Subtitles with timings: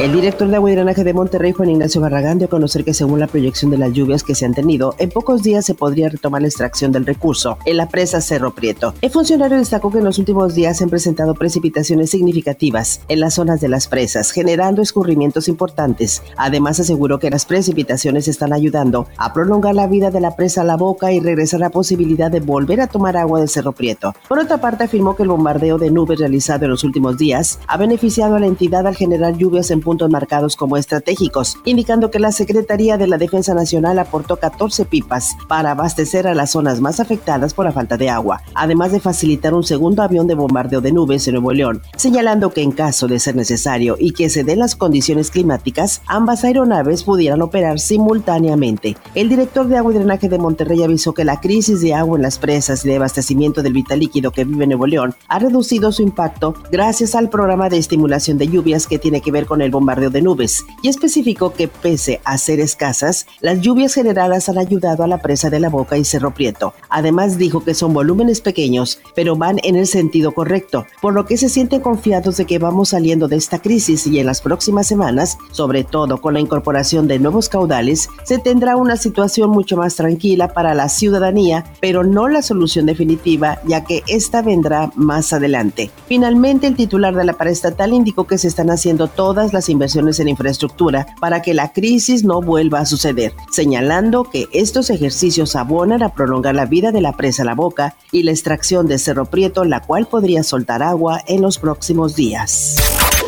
[0.00, 2.94] El director de agua y drenaje de Monterrey, Juan Ignacio Barragán, dio a conocer que
[2.94, 6.08] según la proyección de las lluvias que se han tenido, en pocos días se podría
[6.08, 8.94] retomar la extracción del recurso en la presa Cerro Prieto.
[9.00, 13.34] El funcionario destacó que en los últimos días se han presentado precipitaciones significativas en las
[13.34, 16.22] zonas de las presas, generando escurrimientos importantes.
[16.36, 20.64] Además, aseguró que las precipitaciones están ayudando a prolongar la vida de la presa a
[20.64, 24.14] la boca y regresar la posibilidad de volver a tomar agua del Cerro Prieto.
[24.28, 27.76] Por otra parte, afirmó que el bombardeo de nubes realizado en los últimos días ha
[27.76, 32.30] beneficiado a la entidad al generar lluvias en puntos marcados como estratégicos, indicando que la
[32.30, 37.54] Secretaría de la Defensa Nacional aportó 14 pipas para abastecer a las zonas más afectadas
[37.54, 41.26] por la falta de agua, además de facilitar un segundo avión de bombardeo de nubes
[41.26, 44.76] en Nuevo León, señalando que en caso de ser necesario y que se den las
[44.76, 48.94] condiciones climáticas, ambas aeronaves pudieran operar simultáneamente.
[49.14, 52.24] El director de agua y drenaje de Monterrey avisó que la crisis de agua en
[52.24, 56.02] las presas y de abastecimiento del vital líquido que vive Nuevo León ha reducido su
[56.02, 60.10] impacto gracias al programa de estimulación de lluvias que tiene que ver con el bombardeo
[60.10, 65.06] de nubes y especificó que pese a ser escasas, las lluvias generadas han ayudado a
[65.06, 66.74] la presa de la Boca y Cerro Prieto.
[66.88, 71.36] Además dijo que son volúmenes pequeños, pero van en el sentido correcto, por lo que
[71.36, 75.38] se sienten confiados de que vamos saliendo de esta crisis y en las próximas semanas,
[75.52, 80.48] sobre todo con la incorporación de nuevos caudales, se tendrá una situación mucho más tranquila
[80.52, 85.90] para la ciudadanía, pero no la solución definitiva, ya que esta vendrá más adelante.
[86.06, 90.28] Finalmente, el titular de la paraestatal indicó que se están haciendo todas las inversiones en
[90.28, 96.14] infraestructura para que la crisis no vuelva a suceder, señalando que estos ejercicios abonan a
[96.14, 99.80] prolongar la vida de la presa La Boca y la extracción de Cerro Prieto, la
[99.80, 102.76] cual podría soltar agua en los próximos días.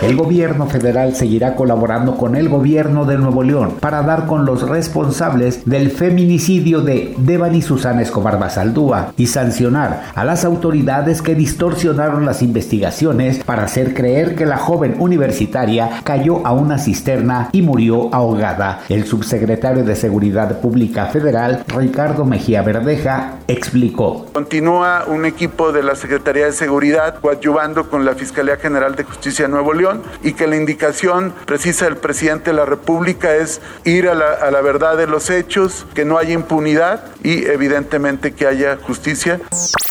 [0.02, 4.66] El gobierno federal seguirá colaborando con el gobierno de Nuevo León para dar con los
[4.66, 12.24] responsables del feminicidio de Devani Susana Escobar Basaldúa y sancionar a las autoridades que distorsionaron
[12.24, 18.08] las investigaciones para hacer creer que la joven universitaria cayó a una cisterna y murió
[18.14, 18.80] ahogada.
[18.88, 24.24] El subsecretario de Seguridad Pública Federal, Ricardo Mejía Verdeja, explicó.
[24.32, 29.44] Continúa un equipo de la Secretaría de Seguridad coadyuvando con la Fiscalía General de Justicia
[29.44, 29.89] de Nuevo León
[30.22, 34.50] y que la indicación precisa del presidente de la República es ir a la, a
[34.50, 39.40] la verdad de los hechos, que no haya impunidad y evidentemente que haya justicia.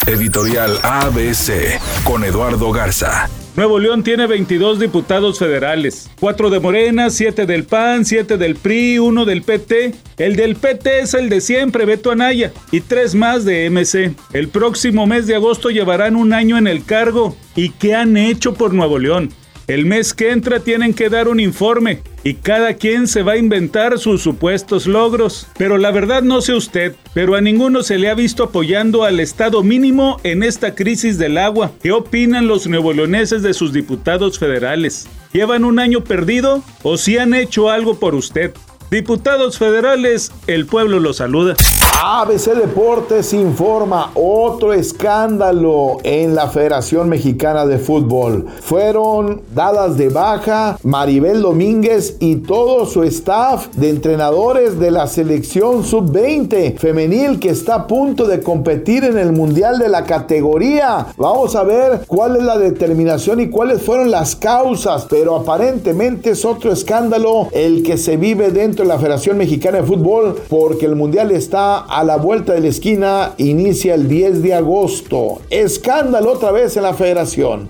[0.07, 3.29] Editorial ABC con Eduardo Garza.
[3.55, 8.99] Nuevo León tiene 22 diputados federales, 4 de Morena, 7 del PAN, 7 del PRI,
[8.99, 9.95] 1 del PT.
[10.17, 14.15] El del PT es el de siempre, Beto Anaya, y 3 más de MC.
[14.31, 17.35] El próximo mes de agosto llevarán un año en el cargo.
[17.55, 19.33] ¿Y qué han hecho por Nuevo León?
[19.69, 23.37] El mes que entra tienen que dar un informe y cada quien se va a
[23.37, 25.45] inventar sus supuestos logros.
[25.59, 29.19] Pero la verdad no sé usted, pero a ninguno se le ha visto apoyando al
[29.19, 31.71] Estado mínimo en esta crisis del agua.
[31.83, 35.07] ¿Qué opinan los neoleoneses de sus diputados federales?
[35.33, 38.53] ¿Llevan un año perdido o si han hecho algo por usted?
[38.91, 41.55] Diputados federales, el pueblo los saluda.
[42.01, 48.47] ABC Deportes informa otro escándalo en la Federación Mexicana de Fútbol.
[48.61, 55.83] Fueron dadas de baja Maribel Domínguez y todo su staff de entrenadores de la selección
[55.83, 61.07] sub-20 femenil que está a punto de competir en el Mundial de la categoría.
[61.17, 66.45] Vamos a ver cuál es la determinación y cuáles fueron las causas, pero aparentemente es
[66.45, 70.95] otro escándalo el que se vive dentro de la Federación Mexicana de Fútbol porque el
[70.95, 75.39] Mundial está a la vuelta de la esquina inicia el 10 de agosto.
[75.49, 77.69] Escándalo otra vez en la federación.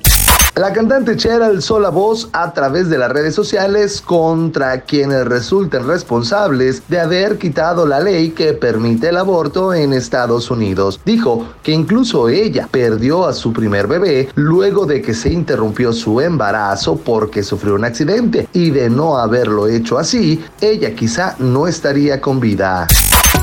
[0.60, 5.88] La cantante Cher alzó la voz a través de las redes sociales contra quienes resulten
[5.88, 11.00] responsables de haber quitado la ley que permite el aborto en Estados Unidos.
[11.06, 16.20] Dijo que incluso ella perdió a su primer bebé luego de que se interrumpió su
[16.20, 22.20] embarazo porque sufrió un accidente y de no haberlo hecho así, ella quizá no estaría
[22.20, 22.86] con vida.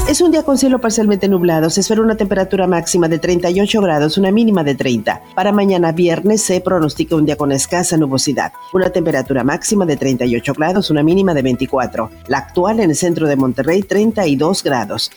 [0.08, 1.68] Es un día con cielo parcialmente nublado.
[1.68, 5.20] Se espera una temperatura máxima de 38 grados, una mínima de 30.
[5.34, 8.52] Para mañana viernes se pronostica un día con escasa nubosidad.
[8.72, 12.10] Una temperatura máxima de 38 grados, una mínima de 24.
[12.28, 15.10] La actual en el centro de Monterrey, 32 grados.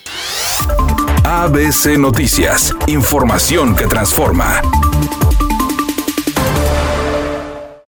[1.23, 2.73] ABC Noticias.
[2.87, 4.59] Información que transforma.